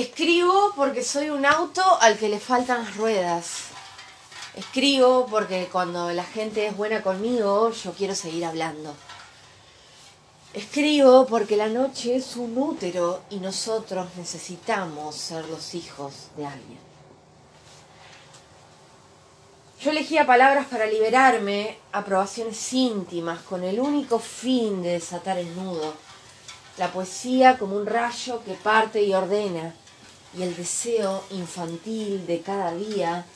Escribo 0.00 0.72
porque 0.76 1.04
soy 1.04 1.28
un 1.28 1.44
auto 1.44 1.82
al 2.00 2.16
que 2.16 2.30
le 2.30 2.40
faltan 2.40 2.84
las 2.84 2.96
ruedas. 2.96 3.64
Escribo 4.56 5.26
porque 5.26 5.68
cuando 5.70 6.10
la 6.12 6.24
gente 6.24 6.66
es 6.66 6.74
buena 6.74 7.02
conmigo, 7.02 7.70
yo 7.70 7.92
quiero 7.92 8.14
seguir 8.14 8.46
hablando. 8.46 8.94
Escribo 10.54 11.26
porque 11.26 11.54
la 11.54 11.68
noche 11.68 12.16
es 12.16 12.34
un 12.36 12.56
útero 12.56 13.24
y 13.28 13.40
nosotros 13.40 14.06
necesitamos 14.16 15.16
ser 15.16 15.44
los 15.50 15.74
hijos 15.74 16.28
de 16.34 16.46
alguien. 16.46 16.78
Yo 19.82 19.90
elegía 19.90 20.24
palabras 20.24 20.66
para 20.68 20.86
liberarme, 20.86 21.76
aprobaciones 21.92 22.72
íntimas, 22.72 23.40
con 23.42 23.64
el 23.64 23.78
único 23.78 24.18
fin 24.18 24.82
de 24.82 24.92
desatar 24.92 25.36
el 25.36 25.54
nudo. 25.54 25.92
La 26.78 26.90
poesía 26.90 27.58
como 27.58 27.76
un 27.76 27.84
rayo 27.84 28.42
que 28.42 28.54
parte 28.54 29.02
y 29.02 29.12
ordena, 29.12 29.74
y 30.36 30.42
el 30.42 30.56
deseo 30.56 31.24
infantil 31.30 32.26
de 32.26 32.40
cada 32.40 32.72
día, 32.74 33.26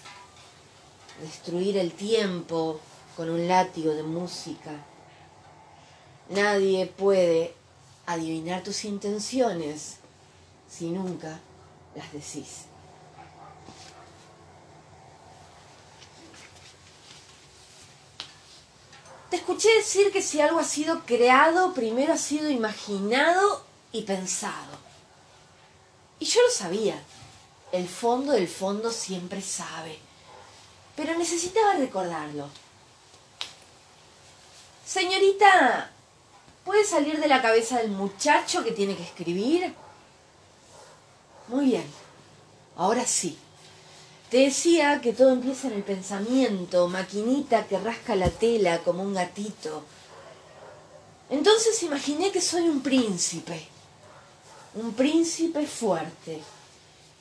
destruir 1.21 1.77
el 1.77 1.93
tiempo 1.93 2.81
con 3.17 3.31
un 3.31 3.49
látigo 3.49 3.93
de 3.93 4.03
música. 4.03 4.73
Nadie 6.29 6.87
puede 6.87 7.55
adivinar 8.07 8.63
tus 8.63 8.85
intenciones 8.85 9.97
si 10.69 10.91
nunca 10.91 11.41
las 11.95 12.13
decís. 12.13 12.67
Te 19.31 19.37
escuché 19.37 19.69
decir 19.75 20.13
que 20.13 20.23
si 20.23 20.41
algo 20.41 20.61
ha 20.61 20.65
sido 20.65 21.05
creado, 21.05 21.75
primero 21.75 22.13
ha 22.13 22.19
sido 22.19 22.51
imaginado 22.51 23.65
y 23.91 24.03
pensado. 24.03 24.94
Y 26.25 26.27
yo 26.27 26.41
lo 26.41 26.51
sabía. 26.51 26.99
El 27.71 27.87
fondo 27.87 28.33
del 28.33 28.49
fondo 28.49 28.91
siempre 28.91 29.43
sabe. 29.43 29.99
Pero 30.97 31.19
necesitaba 31.19 31.75
recordarlo. 31.75 32.49
Señorita, 34.87 35.91
¿puede 36.65 36.83
salir 36.87 37.21
de 37.21 37.29
la 37.29 37.43
cabeza 37.43 37.77
del 37.77 37.91
muchacho 37.91 38.65
que 38.65 38.73
tiene 38.73 38.97
que 38.97 39.03
escribir? 39.03 39.75
Muy 41.49 41.67
bien. 41.67 41.85
Ahora 42.79 43.05
sí. 43.05 43.37
Te 44.31 44.39
decía 44.39 45.03
que 45.03 45.13
todo 45.13 45.31
empieza 45.31 45.67
en 45.67 45.75
el 45.75 45.83
pensamiento, 45.83 46.89
maquinita 46.89 47.67
que 47.67 47.79
rasca 47.79 48.17
la 48.17 48.31
tela 48.31 48.79
como 48.79 49.03
un 49.03 49.13
gatito. 49.13 49.85
Entonces 51.29 51.83
imaginé 51.83 52.33
que 52.33 52.41
soy 52.41 52.63
un 52.63 52.81
príncipe, 52.81 53.74
un 54.75 54.93
príncipe 54.95 55.67
fuerte. 55.67 56.43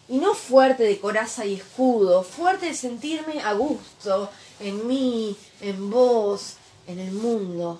Y 0.09 0.17
no 0.17 0.33
fuerte 0.33 0.83
de 0.83 0.99
coraza 0.99 1.45
y 1.45 1.55
escudo, 1.55 2.23
fuerte 2.23 2.67
de 2.67 2.73
sentirme 2.73 3.41
a 3.41 3.53
gusto 3.53 4.29
en 4.59 4.85
mí, 4.85 5.35
en 5.61 5.89
vos, 5.89 6.55
en 6.87 6.99
el 6.99 7.11
mundo. 7.11 7.79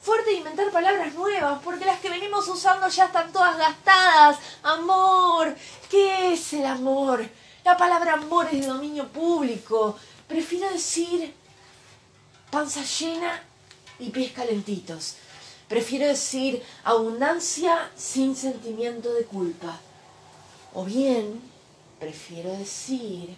Fuerte 0.00 0.30
de 0.30 0.36
inventar 0.36 0.70
palabras 0.70 1.12
nuevas, 1.14 1.60
porque 1.62 1.84
las 1.84 2.00
que 2.00 2.08
venimos 2.08 2.48
usando 2.48 2.88
ya 2.88 3.06
están 3.06 3.32
todas 3.32 3.58
gastadas. 3.58 4.38
Amor, 4.62 5.54
¿qué 5.90 6.32
es 6.32 6.52
el 6.54 6.64
amor? 6.64 7.28
La 7.64 7.76
palabra 7.76 8.14
amor 8.14 8.46
es 8.50 8.60
de 8.60 8.66
dominio 8.68 9.08
público. 9.08 9.98
Prefiero 10.26 10.70
decir 10.70 11.34
panza 12.50 12.82
llena 12.82 13.42
y 13.98 14.10
pies 14.10 14.32
calentitos. 14.32 15.16
Prefiero 15.68 16.06
decir 16.06 16.62
abundancia 16.84 17.90
sin 17.96 18.34
sentimiento 18.34 19.12
de 19.12 19.24
culpa. 19.24 19.78
O 20.74 20.84
bien, 20.84 21.42
prefiero 21.98 22.50
decir 22.52 23.36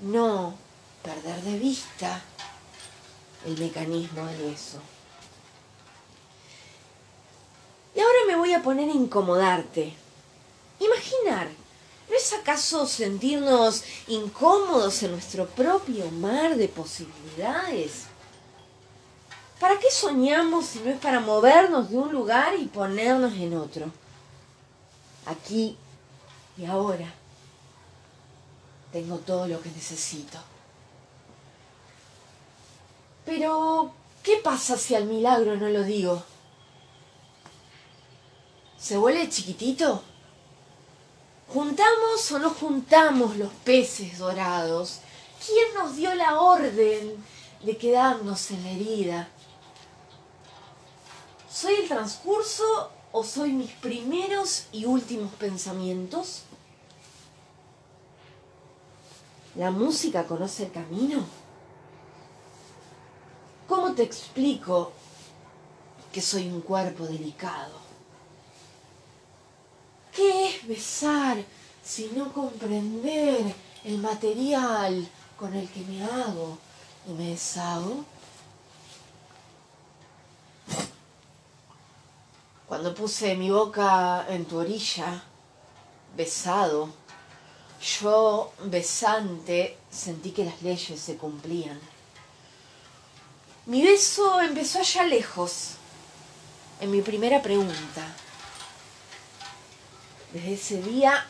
no 0.00 0.54
perder 1.02 1.40
de 1.42 1.58
vista 1.58 2.20
el 3.46 3.58
mecanismo 3.58 4.26
del 4.26 4.50
beso. 4.50 4.78
Y 7.94 8.00
ahora 8.00 8.18
me 8.26 8.36
voy 8.36 8.52
a 8.52 8.62
poner 8.62 8.88
a 8.88 8.92
incomodarte. 8.92 9.94
Imaginar 10.80 11.48
¿No 12.10 12.16
es 12.16 12.32
acaso 12.32 12.88
sentirnos 12.88 13.84
incómodos 14.08 15.00
en 15.04 15.12
nuestro 15.12 15.46
propio 15.46 16.10
mar 16.10 16.56
de 16.56 16.66
posibilidades? 16.66 18.09
¿Para 19.60 19.78
qué 19.78 19.90
soñamos 19.90 20.64
si 20.64 20.78
no 20.78 20.90
es 20.90 20.98
para 20.98 21.20
movernos 21.20 21.90
de 21.90 21.98
un 21.98 22.10
lugar 22.10 22.54
y 22.58 22.64
ponernos 22.64 23.34
en 23.34 23.54
otro? 23.54 23.92
Aquí 25.26 25.76
y 26.56 26.64
ahora 26.64 27.12
tengo 28.90 29.18
todo 29.18 29.46
lo 29.46 29.60
que 29.60 29.68
necesito. 29.68 30.38
Pero, 33.26 33.92
¿qué 34.22 34.36
pasa 34.42 34.78
si 34.78 34.94
al 34.94 35.04
milagro 35.04 35.54
no 35.56 35.68
lo 35.68 35.82
digo? 35.82 36.22
¿Se 38.78 38.96
vuelve 38.96 39.28
chiquitito? 39.28 40.02
¿Juntamos 41.48 42.32
o 42.32 42.38
no 42.38 42.48
juntamos 42.48 43.36
los 43.36 43.52
peces 43.64 44.18
dorados? 44.18 45.00
¿Quién 45.44 45.74
nos 45.74 45.96
dio 45.96 46.14
la 46.14 46.40
orden 46.40 47.22
de 47.62 47.76
quedarnos 47.76 48.50
en 48.52 48.64
la 48.64 48.70
herida? 48.70 49.28
¿Soy 51.52 51.74
el 51.74 51.88
transcurso 51.88 52.90
o 53.10 53.24
soy 53.24 53.50
mis 53.52 53.72
primeros 53.72 54.66
y 54.70 54.84
últimos 54.84 55.32
pensamientos? 55.32 56.42
¿La 59.56 59.72
música 59.72 60.26
conoce 60.26 60.66
el 60.66 60.72
camino? 60.72 61.24
¿Cómo 63.68 63.94
te 63.94 64.04
explico 64.04 64.92
que 66.12 66.20
soy 66.20 66.46
un 66.46 66.60
cuerpo 66.60 67.04
delicado? 67.04 67.74
¿Qué 70.14 70.50
es 70.50 70.68
besar 70.68 71.38
si 71.84 72.12
no 72.14 72.32
comprender 72.32 73.54
el 73.84 73.98
material 73.98 75.08
con 75.36 75.54
el 75.54 75.68
que 75.68 75.80
me 75.80 76.04
hago 76.04 76.58
y 77.08 77.12
me 77.12 77.30
deshago? 77.30 78.04
Cuando 82.70 82.94
puse 82.94 83.34
mi 83.34 83.50
boca 83.50 84.26
en 84.28 84.44
tu 84.44 84.58
orilla, 84.58 85.20
besado, 86.16 86.88
yo, 88.00 88.52
besante, 88.62 89.76
sentí 89.90 90.30
que 90.30 90.44
las 90.44 90.62
leyes 90.62 91.00
se 91.00 91.16
cumplían. 91.16 91.80
Mi 93.66 93.82
beso 93.82 94.40
empezó 94.40 94.78
allá 94.78 95.02
lejos, 95.02 95.72
en 96.80 96.92
mi 96.92 97.02
primera 97.02 97.42
pregunta. 97.42 98.06
Desde 100.32 100.52
ese 100.52 100.80
día 100.80 101.26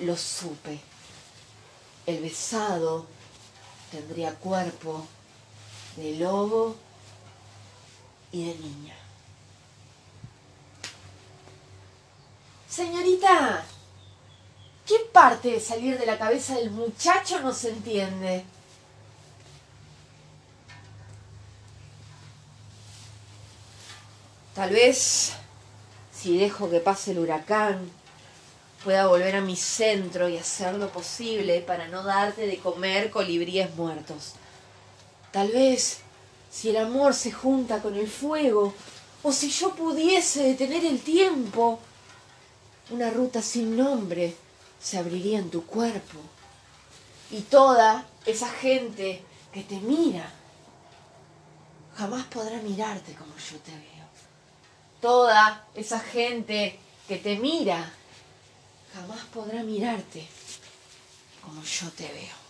lo 0.00 0.18
supe. 0.18 0.78
El 2.04 2.20
besado 2.20 3.06
tendría 3.90 4.34
cuerpo 4.34 5.06
de 5.96 6.16
lobo 6.16 6.76
y 8.32 8.44
de 8.44 8.54
niña. 8.56 9.01
Señorita, 12.72 13.62
¿qué 14.86 14.94
parte 15.12 15.50
de 15.50 15.60
salir 15.60 15.98
de 15.98 16.06
la 16.06 16.16
cabeza 16.16 16.54
del 16.54 16.70
muchacho 16.70 17.38
no 17.40 17.52
se 17.52 17.68
entiende? 17.68 18.46
Tal 24.54 24.70
vez 24.70 25.34
si 26.14 26.38
dejo 26.38 26.70
que 26.70 26.80
pase 26.80 27.10
el 27.10 27.18
huracán, 27.18 27.90
pueda 28.82 29.06
volver 29.06 29.36
a 29.36 29.42
mi 29.42 29.54
centro 29.56 30.30
y 30.30 30.38
hacer 30.38 30.72
lo 30.76 30.88
posible 30.88 31.60
para 31.60 31.88
no 31.88 32.02
darte 32.02 32.46
de 32.46 32.56
comer 32.56 33.10
colibríes 33.10 33.74
muertos. 33.74 34.32
Tal 35.30 35.48
vez, 35.48 35.98
si 36.50 36.70
el 36.70 36.78
amor 36.78 37.12
se 37.12 37.32
junta 37.32 37.82
con 37.82 37.96
el 37.96 38.08
fuego, 38.08 38.72
o 39.22 39.30
si 39.30 39.50
yo 39.50 39.74
pudiese 39.74 40.44
detener 40.44 40.86
el 40.86 41.02
tiempo, 41.02 41.78
una 42.92 43.10
ruta 43.10 43.40
sin 43.40 43.76
nombre 43.76 44.36
se 44.80 44.98
abriría 44.98 45.38
en 45.38 45.50
tu 45.50 45.64
cuerpo. 45.64 46.18
Y 47.30 47.40
toda 47.40 48.06
esa 48.26 48.48
gente 48.48 49.22
que 49.52 49.62
te 49.62 49.76
mira 49.76 50.30
jamás 51.96 52.26
podrá 52.26 52.58
mirarte 52.58 53.14
como 53.14 53.34
yo 53.36 53.58
te 53.58 53.70
veo. 53.70 54.06
Toda 55.00 55.66
esa 55.74 55.98
gente 55.98 56.78
que 57.08 57.16
te 57.16 57.36
mira 57.38 57.90
jamás 58.94 59.24
podrá 59.32 59.62
mirarte 59.62 60.28
como 61.42 61.62
yo 61.62 61.90
te 61.92 62.04
veo. 62.12 62.42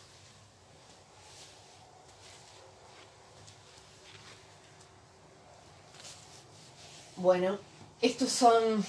Bueno, 7.16 7.58
estos 8.00 8.30
son 8.30 8.84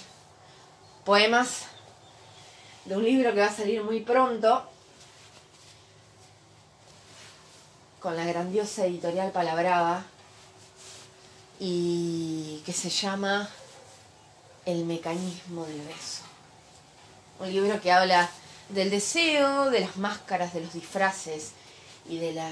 poemas 1.06 1.64
de 2.86 2.96
un 2.96 3.04
libro 3.04 3.34
que 3.34 3.40
va 3.40 3.48
a 3.48 3.56
salir 3.56 3.84
muy 3.84 4.02
pronto, 4.02 4.64
con 8.00 8.18
la 8.18 8.26
grandiosa 8.26 8.86
editorial 8.86 9.32
Palabrava, 9.32 10.04
y 11.60 12.62
que 12.66 12.74
se 12.74 12.90
llama 12.90 13.50
El 14.66 14.86
mecanismo 14.86 15.66
del 15.66 15.82
beso. 15.82 16.24
Un 17.40 17.52
libro 17.52 17.80
que 17.82 17.92
habla 17.92 18.30
del 18.70 18.90
deseo, 18.90 19.70
de 19.70 19.82
las 19.82 19.98
máscaras, 19.98 20.54
de 20.54 20.62
los 20.62 20.74
disfraces 20.74 21.52
y 22.10 22.18
de 22.18 22.34
la 22.34 22.50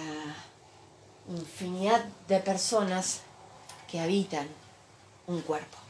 infinidad 1.30 2.06
de 2.27 2.39
personas 2.39 3.21
que 3.89 4.00
habitan 4.00 4.47
un 5.27 5.42
cuerpo. 5.42 5.81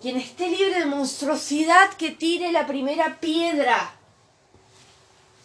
Quien 0.00 0.16
esté 0.16 0.48
libre 0.48 0.80
de 0.80 0.86
monstruosidad 0.86 1.92
que 1.98 2.12
tire 2.12 2.52
la 2.52 2.66
primera 2.66 3.20
piedra. 3.20 3.94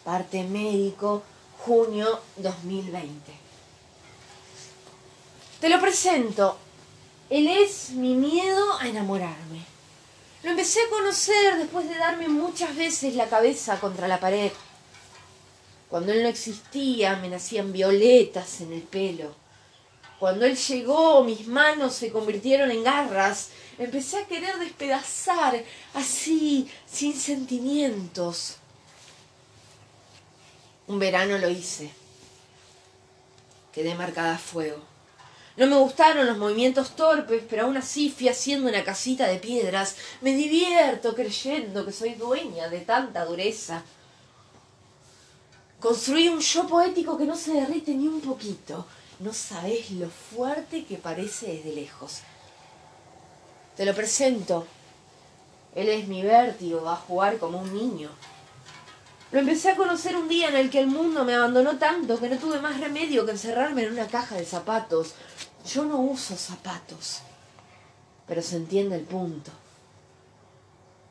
Parte 0.02 0.44
médico, 0.44 1.22
junio 1.58 2.20
2020. 2.36 3.32
Te 5.60 5.68
lo 5.68 5.78
presento. 5.78 6.56
Él 7.28 7.48
es 7.48 7.90
mi 7.90 8.14
miedo 8.14 8.78
a 8.78 8.88
enamorarme. 8.88 9.60
Lo 10.42 10.50
empecé 10.50 10.80
a 10.80 10.90
conocer 10.90 11.58
después 11.58 11.88
de 11.88 11.96
darme 11.96 12.28
muchas 12.28 12.74
veces 12.76 13.14
la 13.14 13.28
cabeza 13.28 13.78
contra 13.78 14.08
la 14.08 14.20
pared. 14.20 14.52
Cuando 15.90 16.12
él 16.12 16.22
no 16.22 16.28
existía, 16.28 17.16
me 17.16 17.28
nacían 17.28 17.72
violetas 17.72 18.62
en 18.62 18.72
el 18.72 18.82
pelo. 18.82 19.34
Cuando 20.18 20.46
él 20.46 20.56
llegó, 20.56 21.22
mis 21.24 21.46
manos 21.46 21.94
se 21.94 22.10
convirtieron 22.10 22.70
en 22.70 22.82
garras 22.82 23.50
empecé 23.78 24.18
a 24.18 24.26
querer 24.26 24.58
despedazar 24.58 25.62
así, 25.94 26.70
sin 26.86 27.14
sentimientos. 27.14 28.56
Un 30.86 30.98
verano 30.98 31.38
lo 31.38 31.48
hice. 31.48 31.90
Quedé 33.72 33.94
marcada 33.94 34.36
a 34.36 34.38
fuego. 34.38 34.82
No 35.56 35.66
me 35.66 35.76
gustaron 35.76 36.26
los 36.26 36.36
movimientos 36.36 36.94
torpes, 36.96 37.42
pero 37.48 37.64
aún 37.64 37.76
así 37.76 38.10
fui 38.10 38.28
haciendo 38.28 38.68
una 38.68 38.84
casita 38.84 39.26
de 39.26 39.38
piedras. 39.38 39.96
Me 40.20 40.34
divierto 40.34 41.14
creyendo 41.14 41.84
que 41.84 41.92
soy 41.92 42.14
dueña 42.14 42.68
de 42.68 42.80
tanta 42.80 43.24
dureza. 43.24 43.82
Construí 45.80 46.28
un 46.28 46.40
yo 46.40 46.66
poético 46.66 47.16
que 47.16 47.24
no 47.24 47.36
se 47.36 47.52
derrite 47.52 47.94
ni 47.94 48.06
un 48.06 48.20
poquito. 48.20 48.86
No 49.18 49.32
sabés 49.32 49.90
lo 49.92 50.10
fuerte 50.10 50.84
que 50.84 50.96
parece 50.96 51.46
desde 51.46 51.72
lejos. 51.72 52.20
Te 53.76 53.86
lo 53.86 53.94
presento. 53.94 54.66
Él 55.74 55.88
es 55.88 56.06
mi 56.08 56.22
vértigo, 56.22 56.82
va 56.82 56.94
a 56.94 56.96
jugar 56.96 57.38
como 57.38 57.58
un 57.58 57.72
niño. 57.72 58.10
Lo 59.32 59.40
empecé 59.40 59.70
a 59.70 59.76
conocer 59.76 60.16
un 60.16 60.28
día 60.28 60.48
en 60.48 60.56
el 60.56 60.70
que 60.70 60.80
el 60.80 60.86
mundo 60.86 61.24
me 61.24 61.34
abandonó 61.34 61.76
tanto 61.78 62.18
que 62.18 62.28
no 62.28 62.38
tuve 62.38 62.60
más 62.60 62.78
remedio 62.78 63.24
que 63.24 63.32
encerrarme 63.32 63.82
en 63.82 63.92
una 63.92 64.06
caja 64.06 64.36
de 64.36 64.44
zapatos. 64.44 65.14
Yo 65.66 65.84
no 65.84 65.98
uso 65.98 66.36
zapatos, 66.36 67.20
pero 68.26 68.40
se 68.40 68.56
entiende 68.56 68.96
el 68.96 69.02
punto. 69.02 69.50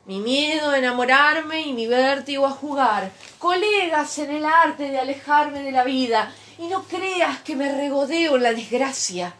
Mi 0.06 0.20
miedo 0.20 0.70
a 0.70 0.78
enamorarme 0.78 1.62
y 1.62 1.72
mi 1.72 1.86
vértigo 1.86 2.46
a 2.46 2.50
jugar. 2.50 3.10
Colegas 3.38 4.18
en 4.18 4.30
el 4.30 4.44
arte 4.44 4.90
de 4.90 4.98
alejarme 4.98 5.62
de 5.62 5.72
la 5.72 5.84
vida. 5.84 6.32
Y 6.58 6.68
no 6.68 6.84
creas 6.84 7.40
que 7.42 7.54
me 7.54 7.70
regodeo 7.70 8.36
en 8.36 8.42
la 8.42 8.52
desgracia. 8.52 9.34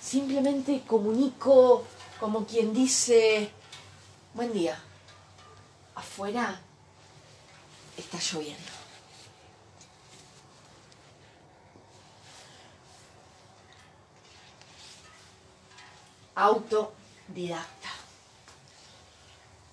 Simplemente 0.00 0.82
comunico 0.86 1.84
como 2.18 2.44
quien 2.44 2.74
dice, 2.74 3.50
buen 4.34 4.52
día, 4.52 4.78
afuera 5.94 6.60
está 7.96 8.18
lloviendo. 8.18 8.72
Autodidacta. 16.34 17.88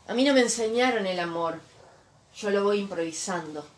A 0.07 0.13
mí 0.13 0.23
no 0.23 0.33
me 0.33 0.41
enseñaron 0.41 1.05
el 1.05 1.19
amor, 1.19 1.59
yo 2.35 2.49
lo 2.49 2.63
voy 2.63 2.79
improvisando. 2.79 3.76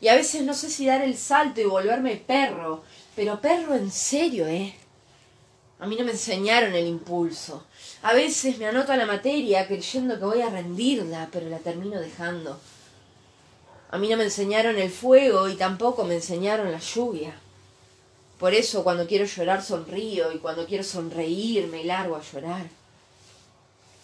Y 0.00 0.08
a 0.08 0.14
veces 0.14 0.42
no 0.42 0.54
sé 0.54 0.70
si 0.70 0.86
dar 0.86 1.02
el 1.02 1.16
salto 1.16 1.60
y 1.60 1.64
volverme 1.64 2.16
perro, 2.16 2.84
pero 3.16 3.40
perro 3.40 3.74
en 3.74 3.90
serio, 3.90 4.46
¿eh? 4.46 4.74
A 5.80 5.86
mí 5.86 5.96
no 5.96 6.04
me 6.04 6.12
enseñaron 6.12 6.74
el 6.74 6.86
impulso. 6.86 7.64
A 8.02 8.12
veces 8.12 8.58
me 8.58 8.66
anoto 8.66 8.92
a 8.92 8.96
la 8.96 9.06
materia 9.06 9.66
creyendo 9.66 10.18
que 10.18 10.24
voy 10.24 10.40
a 10.40 10.50
rendirla, 10.50 11.28
pero 11.32 11.48
la 11.48 11.58
termino 11.58 12.00
dejando. 12.00 12.58
A 13.90 13.98
mí 13.98 14.08
no 14.08 14.16
me 14.16 14.24
enseñaron 14.24 14.78
el 14.78 14.90
fuego 14.90 15.48
y 15.48 15.54
tampoco 15.54 16.04
me 16.04 16.16
enseñaron 16.16 16.70
la 16.70 16.78
lluvia. 16.78 17.34
Por 18.38 18.54
eso 18.54 18.84
cuando 18.84 19.06
quiero 19.06 19.24
llorar 19.24 19.64
sonrío 19.64 20.32
y 20.32 20.38
cuando 20.38 20.66
quiero 20.66 20.84
sonreír 20.84 21.66
me 21.68 21.84
largo 21.84 22.16
a 22.16 22.22
llorar. 22.22 22.77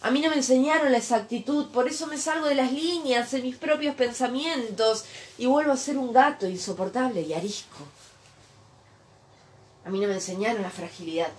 A 0.05 0.11
mí 0.11 0.21
no 0.21 0.29
me 0.29 0.37
enseñaron 0.37 0.93
la 0.93 0.99
exactitud, 0.99 1.69
por 1.71 1.89
eso 1.89 2.07
me 2.07 2.19
salgo 2.19 2.47
de 2.47 2.55
las 2.55 2.71
líneas 2.71 3.33
en 3.33 3.43
mis 3.43 3.57
propios 3.57 3.95
pensamientos 3.95 5.07
y 5.39 5.47
vuelvo 5.47 5.73
a 5.73 5.79
ser 5.79 5.97
un 5.97 6.13
gato 6.13 6.47
insoportable 6.47 7.23
y 7.23 7.33
arisco. 7.33 7.79
A 9.83 9.89
mí 9.89 9.99
no 9.99 10.07
me 10.07 10.13
enseñaron 10.13 10.61
la 10.61 10.69
fragilidad. 10.69 11.31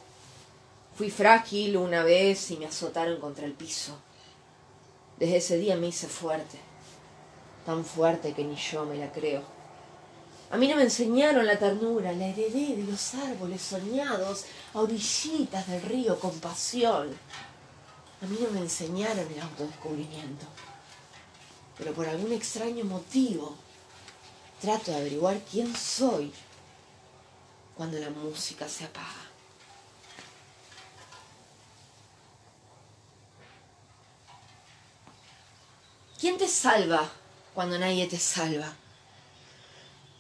Fui 0.95 1.12
frágil 1.12 1.77
una 1.77 2.01
vez 2.01 2.50
y 2.50 2.57
me 2.57 2.65
azotaron 2.65 3.19
contra 3.19 3.45
el 3.45 3.53
piso. 3.53 4.00
Desde 5.19 5.38
ese 5.38 5.57
día 5.59 5.75
me 5.75 5.89
hice 5.89 6.07
fuerte, 6.07 6.57
tan 7.67 7.85
fuerte 7.85 8.33
que 8.33 8.44
ni 8.44 8.56
yo 8.56 8.83
me 8.83 8.95
la 8.95 9.12
creo. 9.12 9.44
A 10.50 10.57
mí 10.57 10.67
no 10.67 10.75
me 10.75 10.83
enseñaron 10.83 11.45
la 11.45 11.59
ternura, 11.59 12.13
la 12.13 12.29
heredé 12.29 12.75
de 12.77 12.83
los 12.83 13.13
árboles 13.13 13.62
soñados 13.62 14.45
a 14.73 14.79
orillitas 14.79 15.67
del 15.67 15.83
río 15.83 16.19
con 16.19 16.31
pasión. 16.39 17.15
A 18.25 18.27
mí 18.27 18.39
no 18.42 18.50
me 18.50 18.62
enseñaron 18.62 19.31
el 19.31 19.39
autodescubrimiento, 19.39 20.48
pero 21.77 21.94
por 21.94 22.07
algún 22.07 22.31
extraño 22.31 22.83
motivo 22.83 23.56
trato 24.60 24.89
de 24.89 24.98
averiguar 24.98 25.39
quién 25.42 25.75
soy 25.75 26.33
cuando 27.77 28.00
la 28.00 28.10
música 28.10 28.68
se 28.68 28.86
apaga. 28.86 29.30
¿Quién 36.20 36.39
te 36.39 36.48
salva 36.48 37.08
cuando 37.53 37.77
nadie 37.77 38.08
te 38.08 38.17
salva? 38.17 38.74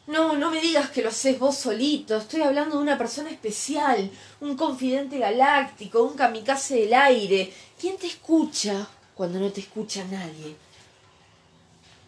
No, 0.07 0.35
no 0.35 0.51
me 0.51 0.61
digas 0.61 0.91
que 0.91 1.01
lo 1.01 1.09
haces 1.09 1.39
vos 1.39 1.57
solito. 1.57 2.17
Estoy 2.17 2.41
hablando 2.41 2.77
de 2.77 2.83
una 2.83 2.97
persona 2.97 3.31
especial, 3.31 4.11
un 4.39 4.55
confidente 4.55 5.17
galáctico, 5.17 6.03
un 6.03 6.15
kamikaze 6.15 6.81
del 6.81 6.93
aire. 6.93 7.51
¿Quién 7.79 7.97
te 7.97 8.05
escucha 8.05 8.87
cuando 9.15 9.39
no 9.39 9.51
te 9.51 9.61
escucha 9.61 10.03
nadie? 10.03 10.55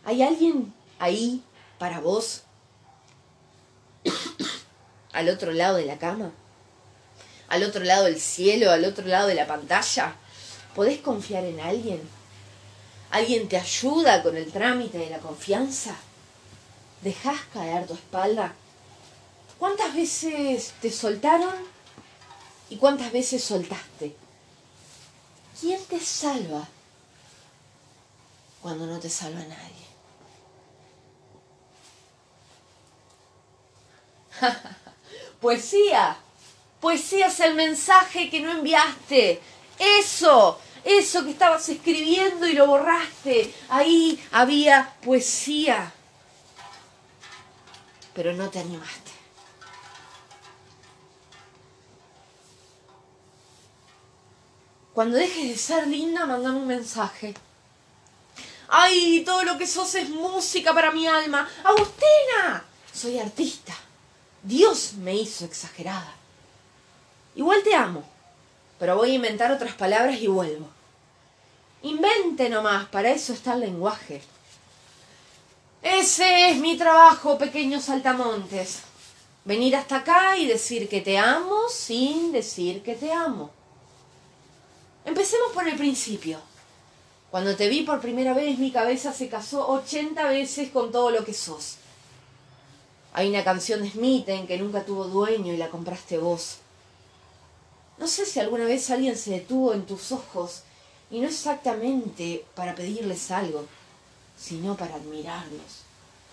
¿Hay 0.06 0.22
alguien 0.22 0.74
ahí 1.00 1.42
para 1.80 2.00
vos? 2.00 2.44
¿Al 5.13 5.30
otro 5.30 5.51
lado 5.51 5.77
de 5.77 5.86
la 5.86 5.98
cama? 5.98 6.32
¿Al 7.48 7.63
otro 7.63 7.84
lado 7.84 8.06
del 8.06 8.20
cielo? 8.20 8.70
¿Al 8.72 8.86
otro 8.86 9.08
lado 9.08 9.27
de 9.27 9.34
la 9.34 9.48
pantalla? 9.48 10.16
¿Podés 10.75 11.00
confiar 11.00 11.44
en 11.46 11.60
alguien? 11.60 12.01
¿Alguien 13.10 13.48
te 13.50 13.58
ayuda 13.58 14.22
con 14.22 14.38
el 14.38 14.51
trámite 14.51 15.00
de 15.00 15.10
la 15.10 15.18
confianza? 15.18 15.96
¿Dejas 17.01 17.39
caer 17.54 17.88
tu 17.88 17.94
espalda? 17.94 18.54
¿Cuántas 19.60 19.94
veces 19.96 20.74
te 20.82 20.92
soltaron 20.92 21.54
y 22.70 22.77
cuántas 22.77 23.12
veces 23.12 23.44
soltaste? 23.44 24.16
¿Quién 25.60 25.84
te 25.86 26.00
salva 26.00 26.68
cuando 28.62 28.86
no 28.86 29.00
te 29.00 29.10
salva 29.10 29.39
nadie? 29.39 29.88
Poesía. 35.42 36.18
Poesía 36.80 37.27
es 37.27 37.39
el 37.39 37.56
mensaje 37.56 38.30
que 38.30 38.39
no 38.39 38.51
enviaste. 38.51 39.42
Eso 39.80 40.60
eso 40.88 41.25
que 41.25 41.32
estabas 41.32 41.68
escribiendo 41.68 42.48
y 42.48 42.54
lo 42.54 42.66
borraste. 42.66 43.54
Ahí 43.68 44.24
había 44.32 44.94
poesía. 45.04 45.92
Pero 48.18 48.34
no 48.34 48.50
te 48.50 48.58
animaste. 48.58 49.12
Cuando 54.92 55.18
dejes 55.18 55.50
de 55.50 55.56
ser 55.56 55.88
linda, 55.88 56.26
mandame 56.26 56.58
un 56.58 56.66
mensaje. 56.66 57.36
¡Ay! 58.70 59.22
Todo 59.24 59.44
lo 59.44 59.60
que 59.60 59.68
sos 59.68 59.94
es 59.94 60.10
música 60.10 60.74
para 60.74 60.90
mi 60.90 61.06
alma. 61.06 61.48
¡Agustina! 61.64 62.66
Soy 62.92 63.20
artista. 63.20 63.76
Dios 64.42 64.94
me 64.94 65.14
hizo 65.14 65.46
exagerada. 65.46 66.16
Igual 67.36 67.62
te 67.62 67.76
amo, 67.76 68.04
pero 68.80 68.98
voy 68.98 69.12
a 69.12 69.14
inventar 69.14 69.52
otras 69.52 69.76
palabras 69.76 70.20
y 70.20 70.26
vuelvo. 70.26 70.68
Invente 71.84 72.50
nomás, 72.50 72.88
para 72.88 73.12
eso 73.12 73.32
está 73.32 73.54
el 73.54 73.60
lenguaje. 73.60 74.24
Ese 75.81 76.50
es 76.51 76.57
mi 76.57 76.77
trabajo, 76.77 77.38
pequeños 77.38 77.86
saltamontes. 77.86 78.79
Venir 79.46 79.75
hasta 79.75 79.98
acá 79.98 80.38
y 80.38 80.48
decir 80.48 80.89
que 80.89 81.01
te 81.01 81.17
amo 81.17 81.69
sin 81.69 82.31
decir 82.31 82.84
que 82.84 82.96
te 82.96 83.12
amo. 83.12 83.51
Empecemos 85.05 85.51
por 85.53 85.67
el 85.67 85.77
principio. 85.77 86.39
Cuando 87.31 87.55
te 87.55 87.69
vi 87.69 87.84
por 87.84 88.01
primera 88.01 88.34
vez, 88.34 88.57
mi 88.57 88.72
cabeza 88.72 89.13
se 89.13 89.29
casó 89.29 89.67
80 89.69 90.27
veces 90.29 90.69
con 90.69 90.91
todo 90.91 91.12
lo 91.12 91.24
que 91.24 91.34
sos. 91.34 91.77
Hay 93.13 93.29
una 93.29 93.43
canción 93.43 93.81
de 93.81 93.91
Smitten 93.91 94.48
que 94.48 94.57
nunca 94.57 94.84
tuvo 94.84 95.05
dueño 95.05 95.53
y 95.53 95.57
la 95.57 95.69
compraste 95.69 96.17
vos. 96.17 96.57
No 97.98 98.07
sé 98.07 98.25
si 98.25 98.39
alguna 98.39 98.65
vez 98.65 98.89
alguien 98.91 99.17
se 99.17 99.31
detuvo 99.31 99.74
en 99.74 99.86
tus 99.86 100.12
ojos 100.12 100.63
y 101.10 101.19
no 101.19 101.27
exactamente 101.27 102.46
para 102.53 102.75
pedirles 102.75 103.31
algo, 103.31 103.65
sino 104.38 104.75
para 104.77 104.96
admirarlos. 104.96 105.84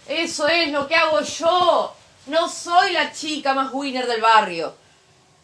Eso 0.07 0.47
es 0.49 0.71
lo 0.71 0.87
que 0.87 0.95
hago 0.95 1.21
yo. 1.21 1.95
No 2.27 2.49
soy 2.49 2.93
la 2.93 3.13
chica 3.13 3.55
más 3.55 3.73
winner 3.73 4.07
del 4.07 4.21
barrio. 4.21 4.75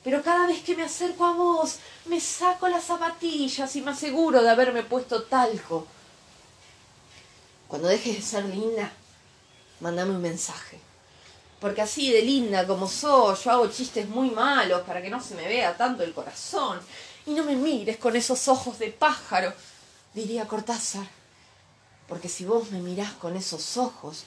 Pero 0.04 0.22
cada 0.22 0.46
vez 0.46 0.62
que 0.62 0.76
me 0.76 0.84
acerco 0.84 1.26
a 1.26 1.32
vos, 1.32 1.76
me 2.06 2.20
saco 2.20 2.68
las 2.68 2.84
zapatillas 2.84 3.74
y 3.76 3.82
me 3.82 3.90
aseguro 3.90 4.42
de 4.42 4.48
haberme 4.48 4.82
puesto 4.82 5.24
talco. 5.24 5.86
Cuando 7.68 7.88
dejes 7.88 8.16
de 8.16 8.22
ser 8.22 8.44
linda, 8.46 8.90
mandame 9.80 10.12
un 10.12 10.22
mensaje. 10.22 10.80
Porque 11.60 11.82
así 11.82 12.10
de 12.10 12.22
linda 12.22 12.66
como 12.66 12.88
soy, 12.88 13.36
yo 13.44 13.50
hago 13.50 13.66
chistes 13.68 14.08
muy 14.08 14.30
malos 14.30 14.82
para 14.82 15.02
que 15.02 15.10
no 15.10 15.22
se 15.22 15.34
me 15.34 15.46
vea 15.46 15.76
tanto 15.76 16.02
el 16.02 16.14
corazón. 16.14 16.80
Y 17.26 17.32
no 17.32 17.44
me 17.44 17.54
mires 17.54 17.98
con 17.98 18.16
esos 18.16 18.48
ojos 18.48 18.78
de 18.78 18.88
pájaro, 18.88 19.52
diría 20.14 20.48
Cortázar. 20.48 21.19
Porque 22.10 22.28
si 22.28 22.44
vos 22.44 22.70
me 22.70 22.80
mirás 22.80 23.12
con 23.14 23.36
esos 23.36 23.78
ojos, 23.78 24.24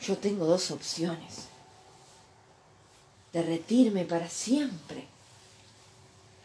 yo 0.00 0.16
tengo 0.18 0.46
dos 0.46 0.70
opciones 0.70 1.48
derretirme 3.32 4.04
para 4.04 4.28
siempre 4.28 5.06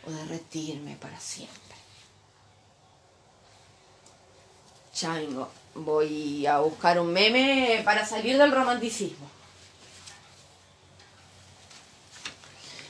o 0.05 0.11
derretirme 0.11 0.95
para 0.95 1.19
siempre. 1.19 1.57
Vengo. 5.01 5.49
Voy 5.75 6.47
a 6.47 6.59
buscar 6.59 6.99
un 6.99 7.13
meme 7.13 7.81
para 7.85 8.03
salir 8.03 8.37
del 8.37 8.51
romanticismo. 8.51 9.29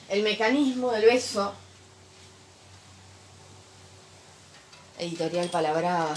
El 0.08 0.24
mecanismo 0.24 0.92
del 0.92 1.06
beso. 1.06 1.54
Editorial 4.98 5.50
Palabra. 5.50 6.14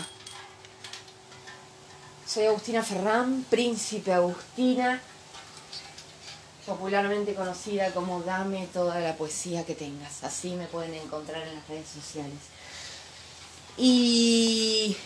Soy 2.26 2.46
Agustina 2.46 2.82
Ferrán, 2.82 3.44
príncipe 3.50 4.12
Agustina 4.12 5.00
popularmente 6.70 7.34
conocida 7.34 7.92
como 7.92 8.22
Dame 8.22 8.68
toda 8.72 9.00
la 9.00 9.16
poesía 9.16 9.64
que 9.64 9.74
tengas. 9.74 10.22
Así 10.22 10.54
me 10.54 10.66
pueden 10.66 10.94
encontrar 10.94 11.46
en 11.46 11.56
las 11.56 11.68
redes 11.68 11.88
sociales. 11.88 12.38
Y 13.76 14.96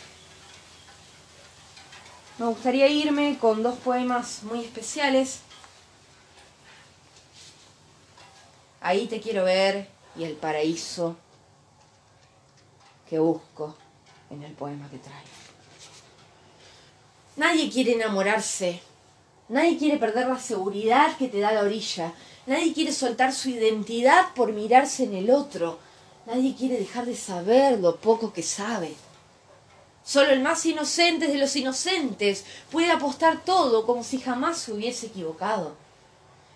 me 2.38 2.47
gustaría 2.47 2.88
irme 2.88 3.38
con 3.40 3.62
dos 3.62 3.78
poemas 3.78 4.43
muy 4.43 4.64
especiales. 4.64 5.38
Ahí 8.81 9.07
te 9.07 9.21
quiero 9.21 9.45
ver 9.45 9.88
y 10.16 10.25
el 10.25 10.35
paraíso 10.35 11.16
que 13.08 13.18
busco 13.18 13.76
en 14.30 14.42
el 14.42 14.52
poema 14.52 14.88
que 14.90 14.99
traigo. 14.99 15.28
Nadie 17.37 17.70
quiere 17.70 17.92
enamorarse 17.94 18.80
Nadie 19.49 19.76
quiere 19.76 19.99
perder 19.99 20.26
la 20.28 20.38
seguridad 20.38 21.16
que 21.18 21.28
te 21.28 21.40
da 21.40 21.52
la 21.52 21.61
orilla. 21.61 22.14
Nadie 22.46 22.73
quiere 22.73 22.92
soltar 22.92 23.32
su 23.32 23.50
identidad 23.50 24.32
por 24.34 24.52
mirarse 24.52 25.04
en 25.04 25.14
el 25.14 25.30
otro. 25.30 25.78
Nadie 26.26 26.54
quiere 26.54 26.78
dejar 26.78 27.04
de 27.04 27.14
saber 27.14 27.78
lo 27.78 27.96
poco 27.96 28.32
que 28.32 28.42
sabe. 28.42 28.94
Solo 30.02 30.30
el 30.30 30.40
más 30.40 30.64
inocente 30.64 31.28
de 31.28 31.37
los 31.37 31.54
inocentes 31.56 32.44
puede 32.70 32.90
apostar 32.90 33.44
todo 33.44 33.84
como 33.84 34.02
si 34.02 34.18
jamás 34.18 34.58
se 34.58 34.73
hubiese 34.73 35.06
equivocado. 35.06 35.73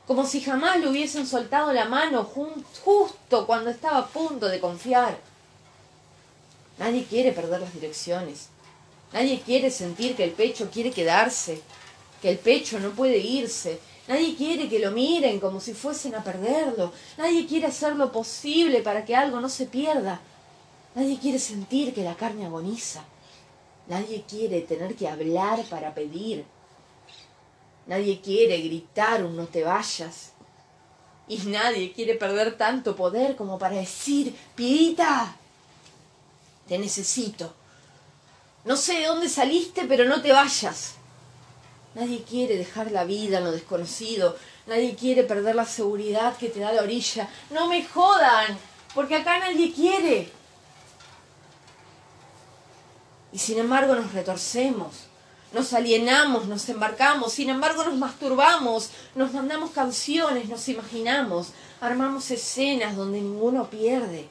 Como 0.06 0.24
si 0.24 0.40
jamás 0.40 0.80
le 0.80 0.88
hubiesen 0.88 1.26
soltado 1.26 1.74
la 1.74 1.84
mano 1.84 2.24
justo 2.24 3.46
cuando 3.46 3.68
estaba 3.68 3.98
a 3.98 4.06
punto 4.06 4.48
de 4.48 4.60
confiar. 4.60 5.18
Nadie 6.78 7.04
quiere 7.04 7.32
perder 7.32 7.60
las 7.60 7.74
direcciones. 7.74 8.48
Nadie 9.12 9.40
quiere 9.40 9.70
sentir 9.70 10.14
que 10.14 10.24
el 10.24 10.32
pecho 10.32 10.70
quiere 10.70 10.90
quedarse 10.90 11.62
que 12.20 12.30
el 12.30 12.38
pecho 12.38 12.78
no 12.80 12.90
puede 12.90 13.18
irse. 13.18 13.80
Nadie 14.06 14.34
quiere 14.34 14.68
que 14.68 14.78
lo 14.78 14.90
miren 14.90 15.38
como 15.38 15.60
si 15.60 15.74
fuesen 15.74 16.14
a 16.14 16.24
perderlo. 16.24 16.92
Nadie 17.16 17.46
quiere 17.46 17.66
hacer 17.66 17.94
lo 17.96 18.10
posible 18.10 18.80
para 18.80 19.04
que 19.04 19.14
algo 19.14 19.40
no 19.40 19.48
se 19.48 19.66
pierda. 19.66 20.20
Nadie 20.94 21.18
quiere 21.18 21.38
sentir 21.38 21.94
que 21.94 22.02
la 22.02 22.16
carne 22.16 22.46
agoniza. 22.46 23.04
Nadie 23.86 24.24
quiere 24.28 24.62
tener 24.62 24.94
que 24.94 25.08
hablar 25.08 25.62
para 25.64 25.94
pedir. 25.94 26.44
Nadie 27.86 28.20
quiere 28.20 28.60
gritar 28.60 29.24
un 29.24 29.36
no 29.36 29.46
te 29.46 29.62
vayas. 29.62 30.32
Y 31.28 31.36
nadie 31.38 31.92
quiere 31.92 32.14
perder 32.14 32.56
tanto 32.56 32.96
poder 32.96 33.36
como 33.36 33.58
para 33.58 33.76
decir, 33.76 34.34
Pidita, 34.54 35.36
te 36.68 36.78
necesito. 36.78 37.52
No 38.64 38.76
sé 38.76 39.00
de 39.00 39.06
dónde 39.06 39.28
saliste, 39.28 39.84
pero 39.86 40.04
no 40.04 40.20
te 40.20 40.32
vayas. 40.32 40.94
Nadie 41.94 42.22
quiere 42.22 42.56
dejar 42.56 42.92
la 42.92 43.04
vida 43.04 43.38
en 43.38 43.44
lo 43.44 43.52
desconocido. 43.52 44.36
Nadie 44.66 44.94
quiere 44.94 45.24
perder 45.24 45.54
la 45.54 45.64
seguridad 45.64 46.36
que 46.36 46.48
te 46.48 46.60
da 46.60 46.72
la 46.72 46.82
orilla. 46.82 47.28
No 47.50 47.66
me 47.68 47.84
jodan, 47.84 48.58
porque 48.94 49.16
acá 49.16 49.38
nadie 49.38 49.72
quiere. 49.72 50.30
Y 53.32 53.38
sin 53.38 53.58
embargo 53.58 53.94
nos 53.94 54.12
retorcemos, 54.12 54.94
nos 55.52 55.72
alienamos, 55.72 56.46
nos 56.46 56.68
embarcamos, 56.68 57.32
sin 57.32 57.50
embargo 57.50 57.84
nos 57.84 57.96
masturbamos, 57.96 58.90
nos 59.14 59.32
mandamos 59.32 59.70
canciones, 59.70 60.48
nos 60.48 60.68
imaginamos, 60.68 61.48
armamos 61.80 62.30
escenas 62.30 62.96
donde 62.96 63.20
ninguno 63.20 63.68
pierde. 63.68 64.28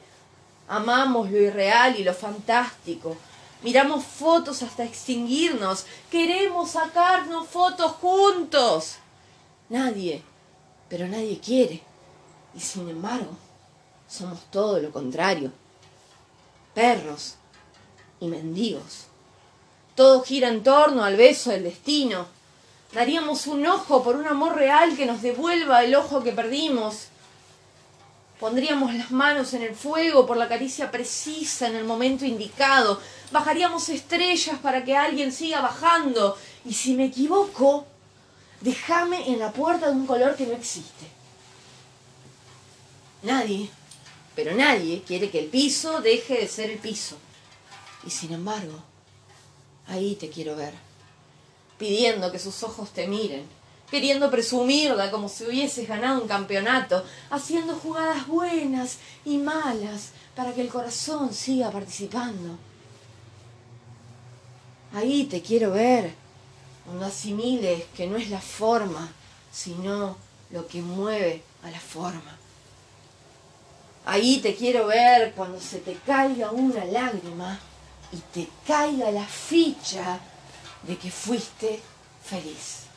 Amamos 0.68 1.30
lo 1.30 1.38
irreal 1.38 1.98
y 1.98 2.04
lo 2.04 2.14
fantástico, 2.14 3.16
Miramos 3.62 4.04
fotos 4.04 4.62
hasta 4.62 4.84
extinguirnos. 4.84 5.84
Queremos 6.10 6.70
sacarnos 6.70 7.48
fotos 7.48 7.92
juntos. 7.92 8.96
Nadie, 9.68 10.22
pero 10.88 11.08
nadie 11.08 11.40
quiere. 11.40 11.82
Y 12.54 12.60
sin 12.60 12.88
embargo, 12.88 13.32
somos 14.08 14.40
todo 14.50 14.78
lo 14.78 14.92
contrario. 14.92 15.50
Perros 16.72 17.34
y 18.20 18.28
mendigos. 18.28 19.06
Todo 19.96 20.22
gira 20.22 20.48
en 20.48 20.62
torno 20.62 21.02
al 21.02 21.16
beso 21.16 21.50
del 21.50 21.64
destino. 21.64 22.26
Daríamos 22.92 23.48
un 23.48 23.66
ojo 23.66 24.04
por 24.04 24.14
un 24.14 24.28
amor 24.28 24.54
real 24.54 24.96
que 24.96 25.04
nos 25.04 25.20
devuelva 25.20 25.82
el 25.82 25.96
ojo 25.96 26.22
que 26.22 26.32
perdimos. 26.32 27.08
Pondríamos 28.38 28.94
las 28.94 29.10
manos 29.10 29.52
en 29.54 29.62
el 29.62 29.74
fuego 29.74 30.24
por 30.24 30.36
la 30.36 30.48
caricia 30.48 30.90
precisa 30.92 31.66
en 31.66 31.74
el 31.74 31.84
momento 31.84 32.24
indicado. 32.24 33.00
Bajaríamos 33.32 33.88
estrellas 33.88 34.58
para 34.60 34.84
que 34.84 34.96
alguien 34.96 35.32
siga 35.32 35.60
bajando. 35.60 36.38
Y 36.64 36.72
si 36.72 36.94
me 36.94 37.06
equivoco, 37.06 37.84
déjame 38.60 39.28
en 39.28 39.40
la 39.40 39.52
puerta 39.52 39.86
de 39.86 39.92
un 39.92 40.06
color 40.06 40.36
que 40.36 40.46
no 40.46 40.52
existe. 40.52 41.06
Nadie, 43.22 43.68
pero 44.36 44.54
nadie 44.54 45.02
quiere 45.04 45.30
que 45.30 45.40
el 45.40 45.46
piso 45.46 46.00
deje 46.00 46.38
de 46.38 46.46
ser 46.46 46.70
el 46.70 46.78
piso. 46.78 47.16
Y 48.06 48.10
sin 48.10 48.32
embargo, 48.32 48.80
ahí 49.88 50.14
te 50.14 50.28
quiero 50.28 50.54
ver, 50.54 50.74
pidiendo 51.76 52.30
que 52.30 52.38
sus 52.38 52.62
ojos 52.62 52.92
te 52.92 53.08
miren 53.08 53.57
queriendo 53.90 54.30
presumirla 54.30 55.10
como 55.10 55.28
si 55.28 55.44
hubieses 55.44 55.88
ganado 55.88 56.22
un 56.22 56.28
campeonato, 56.28 57.04
haciendo 57.30 57.74
jugadas 57.74 58.26
buenas 58.26 58.98
y 59.24 59.38
malas 59.38 60.10
para 60.34 60.52
que 60.52 60.60
el 60.60 60.68
corazón 60.68 61.32
siga 61.32 61.70
participando. 61.70 62.58
Ahí 64.92 65.24
te 65.24 65.42
quiero 65.42 65.72
ver, 65.72 66.14
cuando 66.84 67.06
asimiles 67.06 67.84
que 67.96 68.06
no 68.06 68.16
es 68.16 68.30
la 68.30 68.40
forma, 68.40 69.10
sino 69.52 70.16
lo 70.50 70.66
que 70.66 70.80
mueve 70.80 71.42
a 71.62 71.70
la 71.70 71.80
forma. 71.80 72.36
Ahí 74.06 74.38
te 74.38 74.54
quiero 74.54 74.86
ver 74.86 75.32
cuando 75.34 75.60
se 75.60 75.80
te 75.80 75.94
caiga 76.06 76.50
una 76.50 76.84
lágrima 76.86 77.58
y 78.10 78.16
te 78.32 78.48
caiga 78.66 79.10
la 79.10 79.26
ficha 79.26 80.18
de 80.82 80.96
que 80.96 81.10
fuiste 81.10 81.82
feliz. 82.24 82.87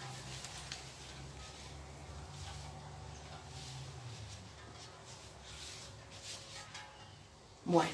Bueno, 7.72 7.94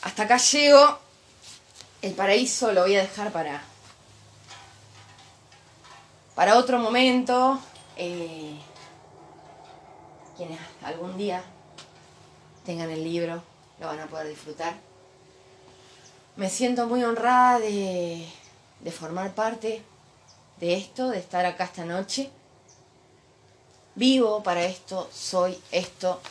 hasta 0.00 0.22
acá 0.22 0.38
llego. 0.38 0.98
El 2.00 2.14
paraíso 2.14 2.72
lo 2.72 2.80
voy 2.80 2.96
a 2.96 3.02
dejar 3.02 3.30
para, 3.30 3.62
para 6.34 6.56
otro 6.56 6.78
momento. 6.78 7.60
Eh, 7.98 8.58
quienes 10.38 10.58
algún 10.82 11.18
día 11.18 11.44
tengan 12.64 12.88
el 12.88 13.04
libro 13.04 13.42
lo 13.78 13.88
van 13.88 14.00
a 14.00 14.06
poder 14.06 14.28
disfrutar. 14.28 14.72
Me 16.36 16.48
siento 16.48 16.86
muy 16.86 17.04
honrada 17.04 17.58
de, 17.58 18.26
de 18.80 18.90
formar 18.90 19.34
parte 19.34 19.82
de 20.60 20.74
esto, 20.74 21.10
de 21.10 21.18
estar 21.18 21.44
acá 21.44 21.64
esta 21.64 21.84
noche. 21.84 22.30
Vivo 23.94 24.42
para 24.42 24.64
esto, 24.64 25.10
soy 25.12 25.60
esto. 25.70 26.22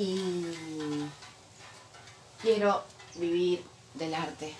Y 0.00 0.46
quiero 2.40 2.82
vivir 3.16 3.62
del 3.92 4.14
arte. 4.14 4.54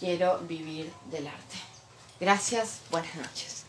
Quiero 0.00 0.38
vivir 0.38 0.90
del 1.10 1.26
arte. 1.26 1.56
Gracias, 2.18 2.80
buenas 2.90 3.14
noches. 3.16 3.66